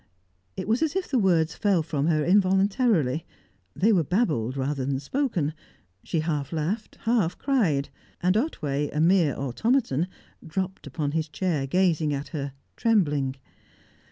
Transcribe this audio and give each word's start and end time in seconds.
It 0.57 0.67
was 0.67 0.81
as 0.81 0.95
if 0.95 1.07
the 1.07 1.19
words 1.19 1.53
fell 1.53 1.83
from 1.83 2.07
her 2.07 2.25
involuntarily; 2.25 3.23
they 3.75 3.93
were 3.93 4.03
babbled, 4.03 4.57
rather 4.57 4.83
than 4.83 4.99
spoken; 4.99 5.53
she 6.03 6.21
half 6.21 6.51
laughed, 6.51 6.97
half 7.01 7.37
cried. 7.37 7.89
And 8.19 8.35
Otway, 8.35 8.89
a 8.89 8.99
mere 8.99 9.35
automaton, 9.35 10.07
dropped 10.43 10.87
upon 10.87 11.11
his 11.11 11.29
chair, 11.29 11.67
gazing 11.67 12.15
at 12.15 12.29
her, 12.29 12.53
trembling. 12.75 13.35